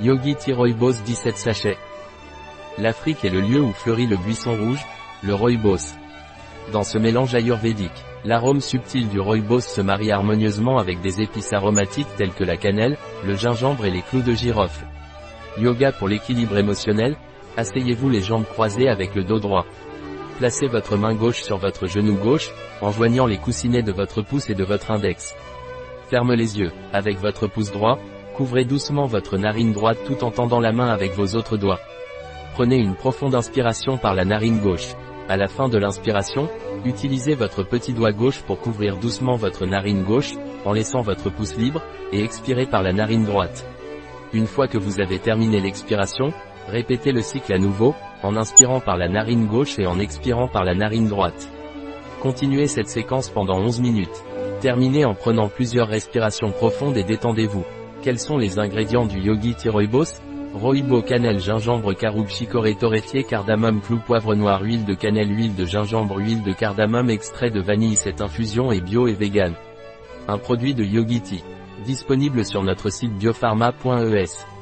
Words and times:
Yogi 0.00 0.34
Tea 0.34 0.52
Rooibos 0.52 0.94
17 1.04 1.36
sachets. 1.36 1.78
L'Afrique 2.78 3.24
est 3.24 3.30
le 3.30 3.40
lieu 3.40 3.60
où 3.60 3.72
fleurit 3.72 4.08
le 4.08 4.16
buisson 4.16 4.56
rouge, 4.56 4.84
le 5.22 5.34
rooibos. 5.34 5.94
Dans 6.72 6.82
ce 6.82 6.98
mélange 6.98 7.36
ayurvédique, 7.36 8.04
l'arôme 8.24 8.60
subtil 8.60 9.08
du 9.08 9.20
rooibos 9.20 9.60
se 9.60 9.80
marie 9.80 10.10
harmonieusement 10.10 10.78
avec 10.78 11.00
des 11.00 11.20
épices 11.20 11.52
aromatiques 11.52 12.08
telles 12.16 12.32
que 12.32 12.42
la 12.42 12.56
cannelle, 12.56 12.96
le 13.24 13.36
gingembre 13.36 13.84
et 13.84 13.90
les 13.92 14.02
clous 14.02 14.22
de 14.22 14.32
girofle. 14.32 14.84
Yoga 15.58 15.92
pour 15.92 16.08
l'équilibre 16.08 16.58
émotionnel, 16.58 17.16
asseyez-vous 17.56 18.10
les 18.10 18.20
jambes 18.20 18.46
croisées 18.46 18.88
avec 18.88 19.14
le 19.14 19.22
dos 19.22 19.38
droit. 19.38 19.64
Placez 20.38 20.66
votre 20.66 20.96
main 20.96 21.14
gauche 21.14 21.42
sur 21.42 21.58
votre 21.58 21.86
genou 21.86 22.16
gauche, 22.16 22.50
en 22.80 22.90
joignant 22.90 23.26
les 23.26 23.38
coussinets 23.38 23.84
de 23.84 23.92
votre 23.92 24.22
pouce 24.22 24.50
et 24.50 24.56
de 24.56 24.64
votre 24.64 24.90
index. 24.90 25.36
Ferme 26.10 26.34
les 26.34 26.58
yeux, 26.58 26.72
avec 26.92 27.18
votre 27.18 27.46
pouce 27.46 27.70
droit, 27.70 28.00
couvrez 28.34 28.64
doucement 28.64 29.06
votre 29.06 29.38
narine 29.38 29.72
droite 29.72 29.98
tout 30.06 30.24
en 30.24 30.30
tendant 30.30 30.60
la 30.60 30.72
main 30.72 30.88
avec 30.88 31.14
vos 31.14 31.36
autres 31.36 31.56
doigts. 31.56 31.80
Prenez 32.54 32.76
une 32.76 32.94
profonde 32.94 33.34
inspiration 33.34 33.96
par 33.96 34.14
la 34.14 34.24
narine 34.24 34.60
gauche. 34.60 34.94
À 35.28 35.36
la 35.36 35.48
fin 35.48 35.68
de 35.68 35.78
l'inspiration, 35.78 36.50
utilisez 36.84 37.34
votre 37.34 37.62
petit 37.62 37.94
doigt 37.94 38.12
gauche 38.12 38.42
pour 38.42 38.60
couvrir 38.60 38.98
doucement 38.98 39.36
votre 39.36 39.64
narine 39.64 40.02
gauche, 40.02 40.34
en 40.64 40.72
laissant 40.72 41.00
votre 41.00 41.30
pouce 41.30 41.56
libre, 41.56 41.80
et 42.12 42.22
expirez 42.22 42.66
par 42.66 42.82
la 42.82 42.92
narine 42.92 43.24
droite. 43.24 43.64
Une 44.32 44.46
fois 44.46 44.68
que 44.68 44.78
vous 44.78 45.00
avez 45.00 45.18
terminé 45.18 45.60
l'expiration, 45.60 46.32
répétez 46.68 47.12
le 47.12 47.22
cycle 47.22 47.54
à 47.54 47.58
nouveau, 47.58 47.94
en 48.22 48.36
inspirant 48.36 48.80
par 48.80 48.96
la 48.96 49.08
narine 49.08 49.46
gauche 49.46 49.78
et 49.78 49.86
en 49.86 49.98
expirant 49.98 50.48
par 50.48 50.64
la 50.64 50.74
narine 50.74 51.08
droite. 51.08 51.48
Continuez 52.20 52.66
cette 52.66 52.88
séquence 52.88 53.30
pendant 53.30 53.58
11 53.58 53.80
minutes. 53.80 54.24
Terminez 54.60 55.04
en 55.04 55.14
prenant 55.14 55.48
plusieurs 55.48 55.88
respirations 55.88 56.50
profondes 56.50 56.96
et 56.96 57.04
détendez-vous. 57.04 57.64
Quels 58.04 58.18
sont 58.18 58.36
les 58.36 58.58
ingrédients 58.58 59.06
du 59.06 59.18
Yogi 59.18 59.56
Rooibos 59.66 60.20
Rooibos 60.52 61.00
cannelle 61.00 61.40
gingembre 61.40 61.96
caroube 61.96 62.28
chicorée 62.28 62.74
torréfié 62.74 63.24
cardamome 63.24 63.80
clou 63.80 63.98
poivre 63.98 64.34
noir 64.34 64.60
huile 64.60 64.84
de 64.84 64.92
cannelle 64.92 65.34
huile 65.34 65.54
de 65.54 65.64
gingembre 65.64 66.18
huile 66.18 66.42
de 66.42 66.52
cardamome 66.52 67.08
extrait 67.08 67.48
de 67.48 67.62
vanille 67.62 67.96
Cette 67.96 68.20
infusion 68.20 68.70
est 68.72 68.82
bio 68.82 69.08
et 69.08 69.14
vegan. 69.14 69.54
Un 70.28 70.36
produit 70.36 70.74
de 70.74 70.84
Yogi 70.84 71.22
Tea. 71.22 71.42
Disponible 71.86 72.44
sur 72.44 72.62
notre 72.62 72.90
site 72.90 73.14
biopharma.es. 73.14 74.53